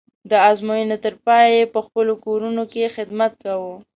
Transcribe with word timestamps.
د 0.29 0.31
ازموینې 0.49 0.97
تر 1.05 1.13
پایه 1.25 1.51
یې 1.57 1.65
په 1.73 1.79
خپلو 1.85 2.13
کورونو 2.25 2.63
کې 2.71 2.93
خدمت 2.95 3.31
کوو. 3.43 3.73